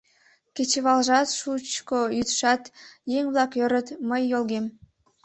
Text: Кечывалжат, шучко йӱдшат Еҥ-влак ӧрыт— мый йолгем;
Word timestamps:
Кечывалжат, 0.55 1.27
шучко 1.39 1.99
йӱдшат 2.17 2.63
Еҥ-влак 3.17 3.51
ӧрыт— 3.63 3.87
мый 4.09 4.23
йолгем; 4.31 4.65